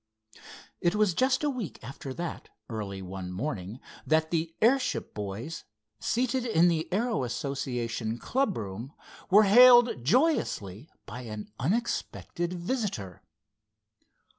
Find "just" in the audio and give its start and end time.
1.13-1.43